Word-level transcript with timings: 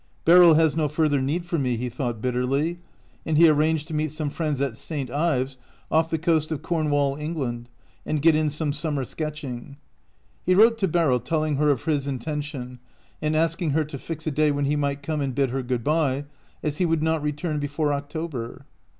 "Beryl 0.25 0.55
has 0.55 0.75
no 0.75 0.87
further 0.87 1.21
need 1.21 1.45
for 1.45 1.59
me," 1.59 1.77
he 1.77 1.87
thought, 1.87 2.21
bitterly, 2.23 2.79
and 3.23 3.37
he 3.37 3.47
arranged 3.47 3.87
to 3.87 3.93
meet 3.93 4.11
some 4.11 4.31
friends 4.31 4.59
at 4.59 4.75
St. 4.75 5.11
Ives, 5.11 5.57
off 5.91 6.09
the 6.09 6.17
coast 6.17 6.51
of 6.51 6.63
Cornwall, 6.63 7.15
England, 7.17 7.69
and 8.03 8.19
get 8.19 8.33
in 8.33 8.49
some 8.49 8.73
sum 8.73 8.95
mer 8.95 9.03
sketching. 9.05 9.77
He 10.43 10.55
wrote 10.55 10.79
to 10.79 10.87
Beryl 10.87 11.19
telling 11.19 11.57
her 11.57 11.69
of 11.69 11.85
his 11.85 12.07
intention, 12.07 12.79
and 13.21 13.35
asking 13.35 13.69
her 13.73 13.83
to 13.85 13.99
fix 13.99 14.25
a 14.25 14.31
day 14.31 14.49
when 14.49 14.65
he 14.65 14.75
might 14.75 15.03
come 15.03 15.21
and 15.21 15.35
bid 15.35 15.51
her 15.51 15.61
good 15.61 15.83
by, 15.83 16.25
as 16.63 16.77
he 16.79 16.85
would 16.87 17.03
not 17.03 17.21
return 17.21 17.59
before 17.59 17.93
October. 17.93 18.65